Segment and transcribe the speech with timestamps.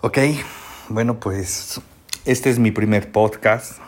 [0.00, 0.16] Ok,
[0.90, 1.80] bueno pues
[2.24, 3.80] este es mi primer podcast.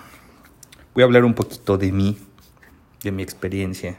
[0.92, 2.18] Voy a hablar un poquito de mí,
[3.04, 3.96] de mi experiencia.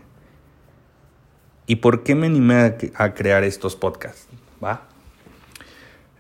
[1.68, 4.28] ¿Y por qué me animé a, crear estos podcasts?
[4.62, 4.90] ¿Va?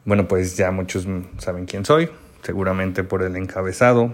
[0.05, 1.05] Bueno, pues ya muchos
[1.39, 2.09] saben quién soy,
[2.41, 4.13] seguramente por el encabezado.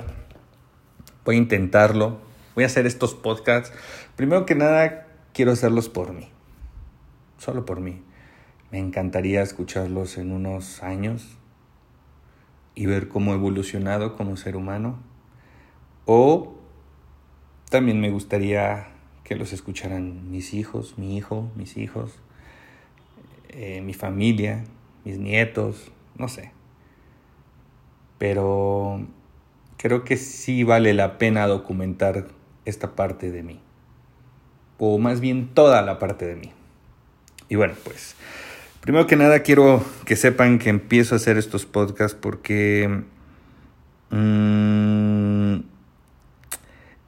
[1.25, 2.17] Voy a intentarlo.
[2.55, 3.71] Voy a hacer estos podcasts.
[4.15, 6.27] Primero que nada, quiero hacerlos por mí.
[7.37, 8.01] Solo por mí.
[8.71, 11.37] Me encantaría escucharlos en unos años,
[12.77, 14.99] y ver cómo he evolucionado como ser humano.
[16.05, 16.53] O
[17.71, 18.89] también me gustaría
[19.23, 22.19] que los escucharan mis hijos, mi hijo, mis hijos,
[23.49, 24.63] eh, mi familia,
[25.05, 26.51] mis nietos, no sé.
[28.19, 29.07] Pero
[29.77, 32.27] creo que sí vale la pena documentar
[32.65, 33.59] esta parte de mí.
[34.77, 36.51] O más bien toda la parte de mí.
[37.49, 38.15] Y bueno, pues
[38.87, 43.01] Primero que nada quiero que sepan que empiezo a hacer estos podcasts porque
[44.11, 45.55] mm,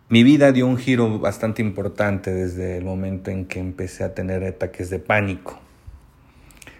[0.09, 4.43] mi vida dio un giro bastante importante desde el momento en que empecé a tener
[4.43, 5.57] ataques de pánico.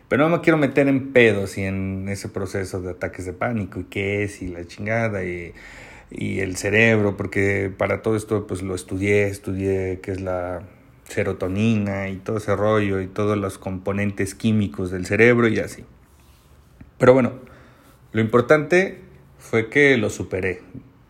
[0.09, 3.79] Pero no me quiero meter en pedos y en ese proceso de ataques de pánico
[3.79, 5.53] y qué es y la chingada y,
[6.11, 10.61] y el cerebro, porque para todo esto pues lo estudié, estudié qué es la
[11.09, 15.83] serotonina y todo ese rollo y todos los componentes químicos del cerebro y así.
[16.97, 17.33] Pero bueno,
[18.11, 19.02] lo importante
[19.37, 20.61] fue que lo superé.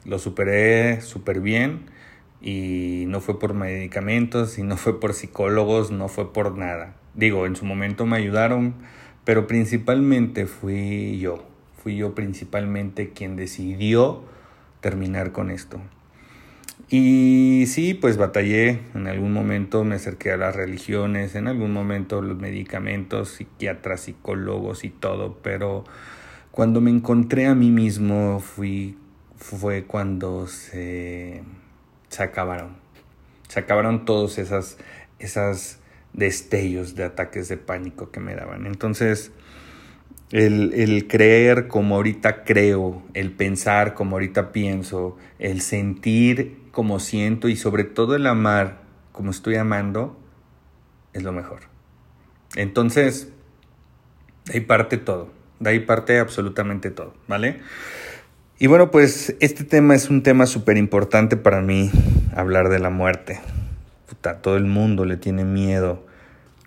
[0.06, 1.86] Lo superé súper bien
[2.42, 6.96] y no fue por medicamentos y no fue por psicólogos, no fue por nada.
[7.14, 8.76] Digo, en su momento me ayudaron,
[9.26, 11.44] pero principalmente fui yo.
[11.84, 14.24] Fui yo principalmente quien decidió
[14.82, 15.80] terminar con esto.
[16.88, 22.22] Y sí, pues batallé, en algún momento me acerqué a las religiones, en algún momento
[22.22, 25.84] los medicamentos, psiquiatras, psicólogos y todo, pero
[26.52, 28.98] cuando me encontré a mí mismo fui,
[29.36, 31.44] fue cuando se,
[32.10, 32.78] se acabaron.
[33.48, 34.78] Se acabaron todos esas,
[35.20, 35.80] esas
[36.14, 38.66] destellos de ataques de pánico que me daban.
[38.66, 39.32] Entonces,
[40.32, 47.48] el, el, creer como ahorita creo, el pensar como ahorita pienso, el sentir como siento
[47.48, 48.82] y sobre todo el amar
[49.12, 50.18] como estoy amando
[51.14, 51.62] es lo mejor.
[52.56, 53.30] Entonces,
[54.46, 57.62] de ahí parte todo, de ahí parte absolutamente todo, ¿vale?
[58.58, 61.92] Y bueno, pues este tema es un tema súper importante para mí,
[62.36, 63.40] hablar de la muerte.
[64.08, 66.06] Puta, todo el mundo le tiene miedo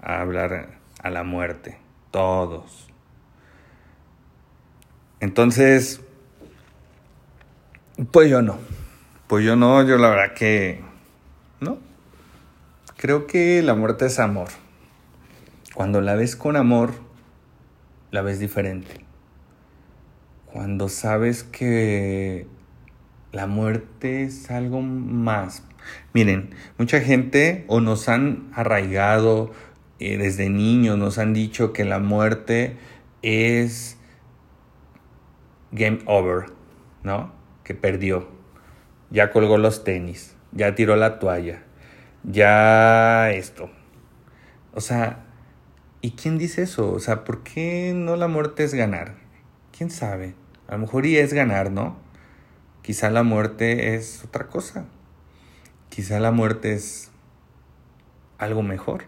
[0.01, 1.79] a hablar a la muerte,
[2.11, 2.89] todos.
[5.21, 6.01] Entonces,
[8.11, 8.59] pues yo no.
[9.27, 10.81] Pues yo no, yo la verdad que
[11.61, 11.79] no.
[12.97, 14.49] Creo que la muerte es amor.
[15.75, 16.93] Cuando la ves con amor,
[18.11, 19.05] la ves diferente.
[20.47, 22.47] Cuando sabes que
[23.33, 25.65] la muerte es algo más.
[26.13, 29.51] Miren, mucha gente o nos han arraigado
[29.99, 32.77] eh, desde niños, nos han dicho que la muerte
[33.23, 33.97] es
[35.71, 36.47] game over,
[37.03, 37.33] ¿no?
[37.65, 38.29] Que perdió
[39.13, 41.63] ya colgó los tenis, ya tiró la toalla,
[42.25, 43.71] ya esto.
[44.75, 45.25] O sea,
[46.01, 46.91] ¿y quién dice eso?
[46.91, 49.15] O sea, ¿por qué no la muerte es ganar?
[49.77, 50.35] ¿Quién sabe?
[50.67, 51.99] A lo mejor y es ganar, ¿no?
[52.81, 54.87] Quizá la muerte es otra cosa.
[55.91, 57.11] Quizá la muerte es
[58.39, 59.05] algo mejor.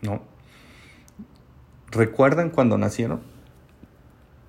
[0.00, 0.22] ¿No?
[1.90, 3.20] ¿Recuerdan cuando nacieron?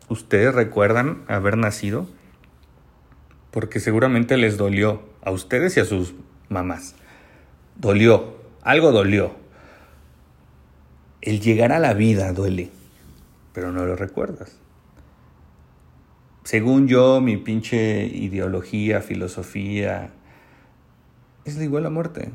[0.10, 2.08] ¿Ustedes recuerdan haber nacido?
[3.58, 6.14] Porque seguramente les dolió a ustedes y a sus
[6.48, 6.94] mamás.
[7.76, 9.32] Dolió, algo dolió.
[11.22, 12.70] El llegar a la vida duele,
[13.54, 14.60] pero no lo recuerdas.
[16.44, 20.12] Según yo, mi pinche ideología, filosofía,
[21.44, 22.30] es igual a la muerte.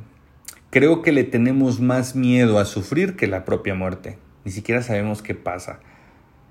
[0.71, 4.19] Creo que le tenemos más miedo a sufrir que la propia muerte.
[4.44, 5.78] Ni siquiera sabemos qué pasa.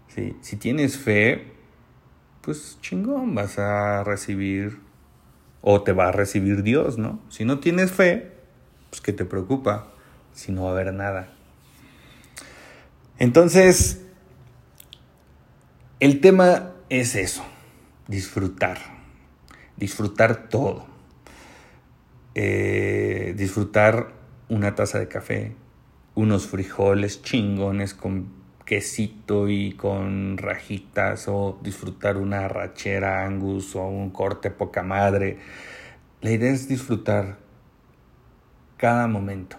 [0.08, 1.60] Si tienes fe,
[2.42, 4.80] pues chingón, vas a recibir
[5.62, 7.20] o te va a recibir Dios, ¿no?
[7.30, 8.32] Si no tienes fe,
[8.90, 9.88] pues que te preocupa
[10.34, 11.30] si no va a haber nada.
[13.20, 14.02] Entonces,
[16.00, 17.46] el tema es eso,
[18.08, 18.80] disfrutar,
[19.78, 20.88] disfrutar todo,
[22.34, 24.14] eh, disfrutar
[24.50, 25.56] una taza de café,
[26.16, 28.41] unos frijoles chingones con
[28.72, 35.40] quesito y con rajitas o disfrutar una rachera angus o un corte poca madre.
[36.22, 37.38] La idea es disfrutar
[38.78, 39.58] cada momento.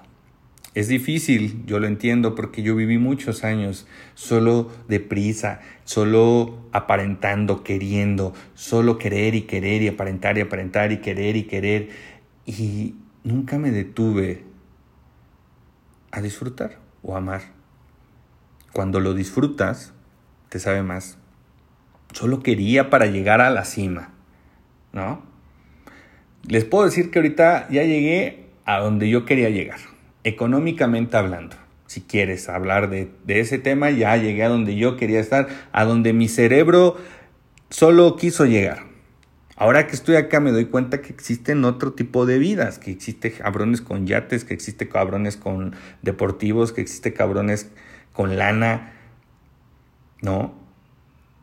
[0.73, 8.33] Es difícil, yo lo entiendo, porque yo viví muchos años solo deprisa, solo aparentando, queriendo,
[8.55, 11.91] solo querer y querer y aparentar y aparentar y querer y querer.
[12.47, 12.95] Y
[13.25, 14.43] nunca me detuve
[16.13, 17.62] a disfrutar o amar.
[18.73, 19.93] Cuando lo disfrutas,
[20.49, 21.19] te sabe más.
[22.13, 24.13] Solo quería para llegar a la cima,
[24.93, 25.23] ¿no?
[26.47, 29.79] Les puedo decir que ahorita ya llegué a donde yo quería llegar
[30.25, 31.57] económicamente hablando.
[31.87, 36.13] Si quieres hablar de, ese tema, ya llegué a donde yo quería estar, a donde
[36.13, 36.97] mi cerebro
[37.69, 38.85] solo quiso llegar.
[39.57, 43.31] Ahora que estoy acá me doy cuenta que existen otro tipo de vidas, que existe
[43.31, 47.71] cabrones con yates, que existe cabrones con deportivos, que existe cabrones
[48.13, 48.93] con lana,
[50.21, 50.55] ¿no?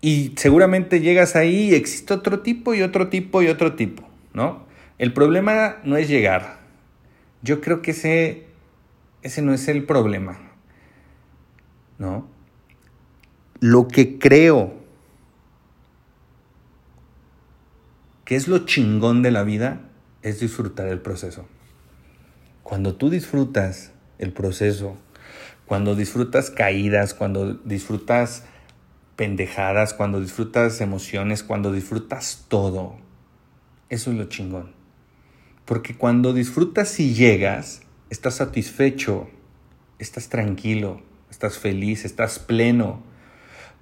[0.02, 4.66] Y seguramente llegas ahí y existe otro tipo y otro tipo y otro tipo, ¿no?
[4.98, 6.60] El problema no es llegar.
[7.42, 8.50] Yo creo que ese
[9.22, 10.40] ese no es el problema.
[11.98, 12.28] ¿No?
[13.60, 14.74] Lo que creo
[18.24, 19.82] que es lo chingón de la vida
[20.22, 21.46] es disfrutar el proceso.
[22.64, 24.98] Cuando tú disfrutas el proceso,
[25.70, 28.44] cuando disfrutas caídas, cuando disfrutas
[29.16, 32.96] pendejadas, cuando disfrutas emociones, cuando disfrutas todo,
[33.88, 34.72] eso es lo chingón.
[35.66, 39.30] Porque cuando disfrutas y llegas, estás satisfecho,
[40.00, 43.04] estás tranquilo, estás feliz, estás pleno.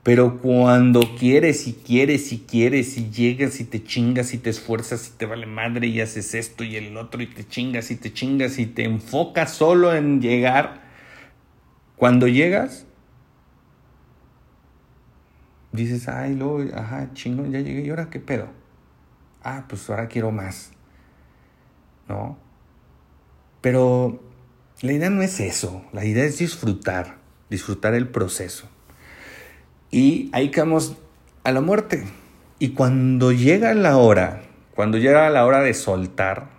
[0.03, 5.07] Pero cuando quieres y quieres y quieres y llegas y te chingas y te esfuerzas
[5.07, 8.11] y te vale madre y haces esto y el otro y te chingas y te
[8.11, 10.86] chingas y te enfocas solo en llegar,
[11.97, 12.85] cuando llegas,
[15.71, 18.47] dices, ay, luego, ajá, chingo, ya llegué y ahora qué pedo.
[19.43, 20.71] Ah, pues ahora quiero más.
[22.07, 22.37] ¿No?
[23.61, 24.21] Pero
[24.81, 27.17] la idea no es eso, la idea es disfrutar,
[27.49, 28.69] disfrutar el proceso.
[29.89, 30.97] Y ahí quedamos
[31.43, 32.05] a la muerte.
[32.59, 34.43] Y cuando llega la hora,
[34.75, 36.49] cuando llega la hora de soltar,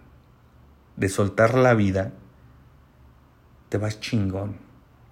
[0.96, 2.12] de soltar la vida,
[3.68, 4.56] te vas chingón,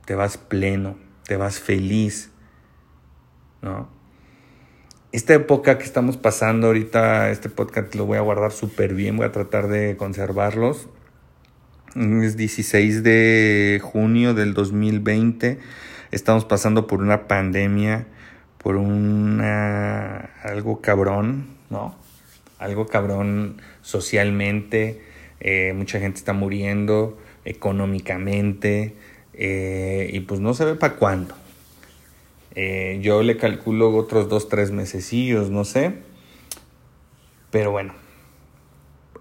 [0.06, 2.30] te vas pleno, te vas feliz,
[3.60, 3.88] ¿no?
[5.12, 9.26] Esta época que estamos pasando ahorita, este podcast lo voy a guardar súper bien, voy
[9.26, 10.88] a tratar de conservarlos.
[11.96, 15.58] Es 16 de junio del 2020.
[16.12, 18.06] Estamos pasando por una pandemia,
[18.58, 21.96] por una algo cabrón, ¿no?
[22.58, 25.02] Algo cabrón socialmente.
[25.40, 28.94] Eh, mucha gente está muriendo económicamente
[29.36, 31.34] eh, y pues no se ve para cuándo.
[32.54, 35.98] Eh, yo le calculo otros dos, tres mesecillos, no sé.
[37.50, 37.94] Pero bueno,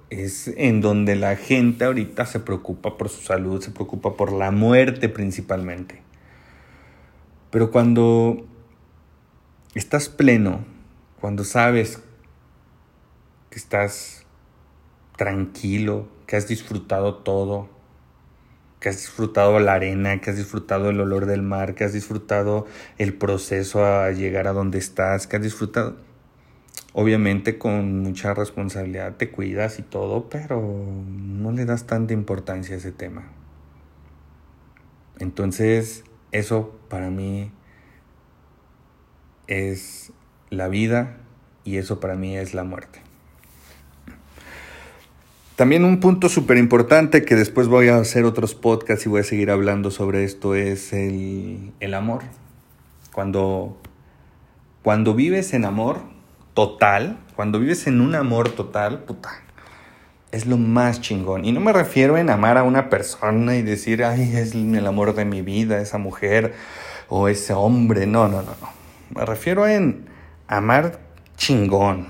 [0.10, 4.52] es en donde la gente ahorita se preocupa por su salud, se preocupa por la
[4.52, 6.02] muerte principalmente.
[7.52, 8.46] Pero cuando
[9.74, 10.66] estás pleno,
[11.20, 12.02] cuando sabes
[13.50, 14.26] que estás
[15.18, 17.70] tranquilo, que has disfrutado todo,
[18.86, 22.68] que has disfrutado la arena, que has disfrutado el olor del mar, que has disfrutado
[23.00, 25.96] el proceso a llegar a donde estás, que has disfrutado
[26.94, 32.78] Obviamente con mucha responsabilidad te cuidas y todo, pero no le das tanta importancia a
[32.78, 33.24] ese tema.
[35.18, 37.52] Entonces, eso para mí
[39.48, 40.14] es
[40.52, 41.18] la vida
[41.64, 43.05] y eso para mí es la muerte.
[45.56, 49.24] También un punto súper importante que después voy a hacer otros podcasts y voy a
[49.24, 52.24] seguir hablando sobre esto es el, el amor.
[53.14, 53.78] Cuando,
[54.83, 56.02] cuando vives en amor,
[56.54, 59.30] total, cuando vives en un amor total, puta,
[60.33, 61.45] es lo más chingón.
[61.45, 65.16] Y no me refiero en amar a una persona y decir, ay, es el amor
[65.16, 66.54] de mi vida, esa mujer
[67.07, 68.07] o ese hombre.
[68.07, 68.69] No, no, no, no.
[69.16, 70.09] Me refiero en
[70.47, 71.00] amar
[71.38, 72.07] chingón,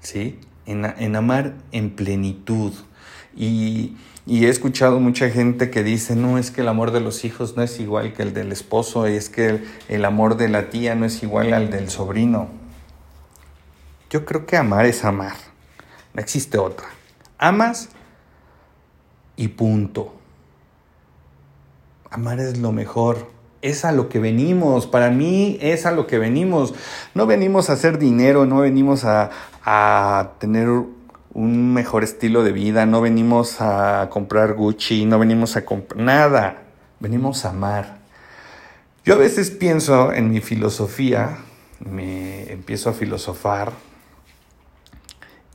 [0.00, 0.40] ¿sí?
[0.66, 2.72] En, en amar en plenitud.
[3.36, 7.24] Y, y, he escuchado mucha gente que dice, no, es que el amor de los
[7.24, 10.70] hijos no es igual que el del esposo, es que el, el amor de la
[10.70, 12.48] tía no es igual al del sobrino.
[14.10, 15.34] Yo creo que amar es amar.
[16.14, 16.86] No existe otra.
[17.38, 17.88] Amas
[19.36, 20.14] y punto.
[22.10, 23.28] Amar es lo mejor.
[23.64, 24.86] Es a lo que venimos.
[24.86, 26.74] Para mí es a lo que venimos.
[27.14, 29.30] No venimos a hacer dinero, no venimos a,
[29.64, 35.64] a tener un mejor estilo de vida, no venimos a comprar Gucci, no venimos a
[35.64, 36.62] comprar nada.
[37.00, 37.98] Venimos a amar.
[39.04, 41.38] Yo a veces pienso en mi filosofía,
[41.80, 43.72] me empiezo a filosofar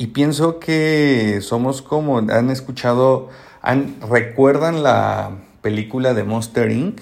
[0.02, 3.28] y pienso que somos como, han escuchado,
[3.62, 7.02] han, recuerdan la película de Monster Inc.,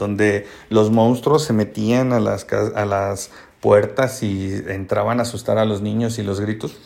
[0.00, 3.30] donde los monstruos se metían a las, a las
[3.60, 6.76] puertas y entraban a asustar a los niños y los gritos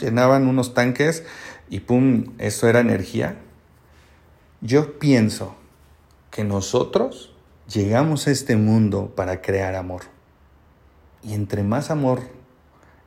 [0.00, 1.24] llenaban unos tanques
[1.68, 3.36] y pum, eso era energía.
[4.60, 5.54] Yo pienso
[6.30, 7.34] que nosotros
[7.68, 10.02] llegamos a este mundo para crear amor.
[11.22, 12.20] Y entre más amor,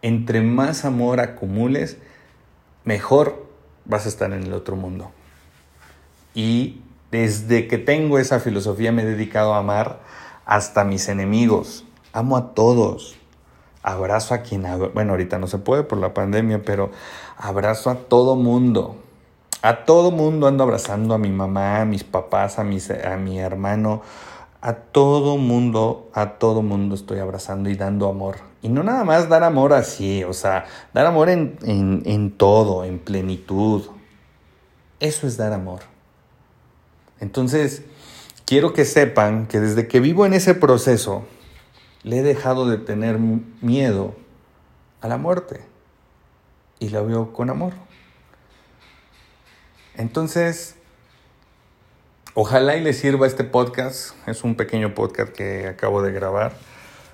[0.02, 1.98] entre más amor acumules,
[2.84, 3.48] mejor
[3.86, 5.12] vas a estar en el otro mundo.
[6.34, 6.82] Y
[7.16, 10.00] desde que tengo esa filosofía me he dedicado a amar
[10.46, 11.86] hasta mis enemigos.
[12.12, 13.16] Amo a todos.
[13.84, 16.92] Abrazo a quien, bueno, ahorita no se puede por la pandemia, pero
[17.38, 18.98] abrazo a todo mundo.
[19.62, 23.40] A todo mundo ando abrazando a mi mamá, a mis papás, a, mis, a mi
[23.40, 24.02] hermano.
[24.60, 28.40] A todo mundo, a todo mundo estoy abrazando y dando amor.
[28.62, 33.00] Y no nada más dar amor así, o sea, dar amor en, en todo, en
[33.00, 33.84] plenitud.
[35.00, 35.95] Eso es dar amor.
[37.20, 37.84] Entonces,
[38.46, 41.26] quiero que sepan que desde que vivo en ese proceso,
[42.04, 44.16] le he dejado de tener miedo
[45.02, 45.62] a la muerte
[46.80, 47.74] y la veo con amor.
[49.96, 50.76] Entonces,
[52.34, 54.16] ojalá y les sirva este podcast.
[54.28, 56.54] Es un pequeño podcast que acabo de grabar.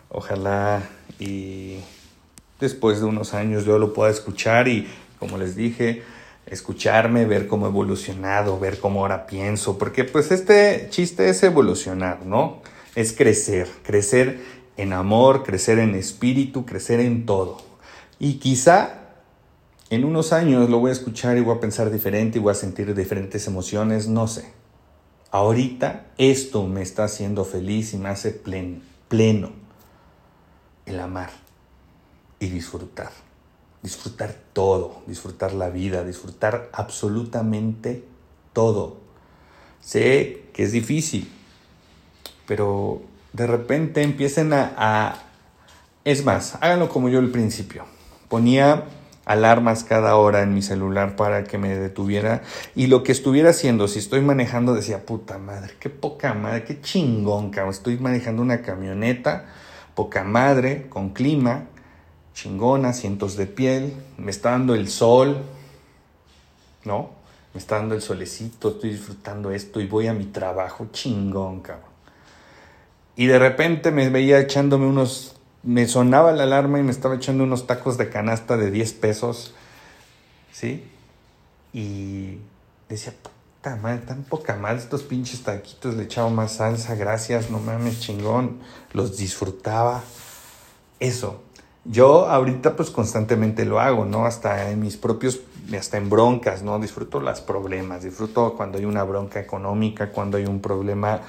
[0.09, 0.81] Ojalá
[1.19, 1.79] y
[2.59, 4.89] después de unos años yo lo pueda escuchar y,
[5.19, 6.03] como les dije,
[6.45, 12.25] escucharme, ver cómo he evolucionado, ver cómo ahora pienso, porque pues este chiste es evolucionar,
[12.25, 12.61] ¿no?
[12.95, 14.39] Es crecer, crecer
[14.77, 17.57] en amor, crecer en espíritu, crecer en todo.
[18.19, 19.01] Y quizá
[19.89, 22.55] en unos años lo voy a escuchar y voy a pensar diferente y voy a
[22.55, 24.45] sentir diferentes emociones, no sé.
[25.31, 29.51] Ahorita esto me está haciendo feliz y me hace pleno, pleno
[30.85, 31.29] el amar
[32.39, 33.11] y disfrutar
[33.83, 38.03] disfrutar todo, disfrutar la vida, disfrutar absolutamente
[38.53, 38.97] todo.
[39.79, 41.31] Sé que es difícil,
[42.47, 43.01] pero
[43.33, 45.15] de repente empiecen a,
[46.03, 47.85] Es más, háganlo como yo al principio.
[48.27, 48.85] Ponía
[49.25, 52.41] alarmas cada hora en mi celular para que me detuviera
[52.75, 56.81] y lo que estuviera haciendo, si estoy manejando, decía, puta madre, qué poca madre, qué
[56.81, 57.73] chingón, cabrón.
[57.73, 59.45] Estoy manejando una camioneta,
[59.95, 61.65] poca madre, con clima,
[62.33, 65.43] chingona, cientos de piel, me está dando el sol,
[66.85, 67.11] ¿no?
[67.53, 71.91] Me está dando el solecito, estoy disfrutando esto y voy a mi trabajo, chingón, cabrón.
[73.15, 77.43] Y de repente me veía echándome unos, me sonaba la alarma y me estaba echando
[77.43, 79.53] unos tacos de canasta de 10 pesos,
[80.51, 80.85] ¿sí?
[81.73, 82.37] Y
[82.87, 87.59] decía, puta madre, tan poca madre, estos pinches taquitos le echaba más salsa, gracias, no
[87.59, 88.59] mames, chingón,
[88.93, 90.01] los disfrutaba.
[90.99, 91.43] Eso,
[91.85, 94.25] yo ahorita pues constantemente lo hago, ¿no?
[94.25, 95.41] Hasta en mis propios,
[95.77, 96.79] hasta en broncas, ¿no?
[96.79, 101.21] Disfruto los problemas, disfruto cuando hay una bronca económica, cuando hay un problema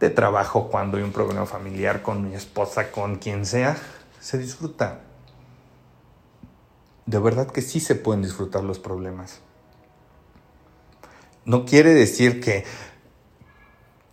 [0.00, 3.76] de trabajo, cuando hay un problema familiar con mi esposa, con quien sea,
[4.20, 5.00] se disfruta.
[7.06, 9.40] De verdad que sí se pueden disfrutar los problemas.
[11.44, 12.64] No quiere decir que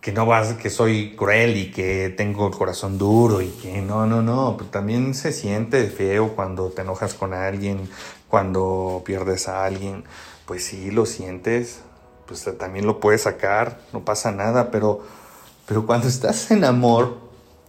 [0.00, 4.06] que no vas, que soy cruel y que tengo el corazón duro y que no,
[4.06, 7.88] no, no, pero también se siente feo cuando te enojas con alguien,
[8.28, 10.04] cuando pierdes a alguien,
[10.46, 11.80] pues sí lo sientes,
[12.26, 15.02] pues también lo puedes sacar, no pasa nada, pero,
[15.66, 17.18] pero cuando estás en amor,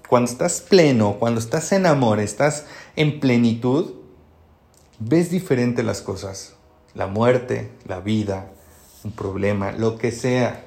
[0.08, 3.94] cuando estás pleno, cuando estás en amor, estás en plenitud,
[5.00, 6.56] ves diferente las cosas,
[6.94, 8.52] la muerte, la vida,
[9.04, 10.64] un problema, lo que sea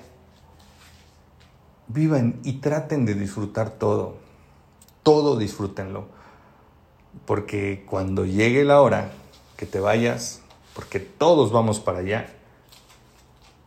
[1.88, 4.16] vivan y traten de disfrutar todo.
[5.02, 6.06] Todo disfrútenlo.
[7.26, 9.12] Porque cuando llegue la hora
[9.56, 10.40] que te vayas,
[10.74, 12.34] porque todos vamos para allá,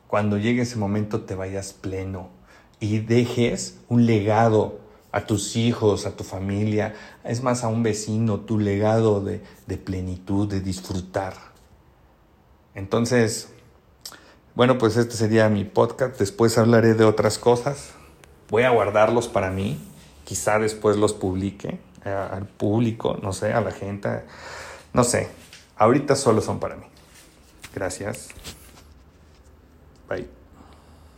[0.08, 2.30] cuando llegue ese momento te vayas pleno
[2.80, 4.80] y dejes un legado
[5.12, 6.94] a tus hijos, a tu familia,
[7.24, 11.34] es más a un vecino, tu legado de, de plenitud, de disfrutar.
[12.76, 13.50] Entonces,
[14.54, 16.20] bueno, pues este sería mi podcast.
[16.20, 17.97] Después hablaré de otras cosas
[18.50, 19.80] voy a guardarlos para mí,
[20.26, 24.24] quizá después los publique eh, al público, no sé, a la gente,
[24.94, 25.30] no sé,
[25.78, 26.86] ahorita solo son para mí.
[27.74, 28.30] Gracias.
[30.10, 30.37] Bye.